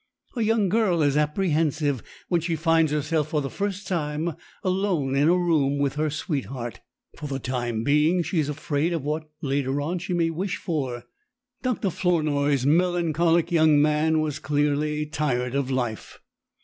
[0.35, 5.29] A young girl is apprehensive when she finds herself for the first time alone in
[5.29, 6.79] a room with her sweetheart.
[7.19, 11.03] For the time being she is afraid of what later on she may wish for.
[11.61, 11.91] Dr.
[11.91, 16.17] Flournoy's melancholic young man was clearly tired of life.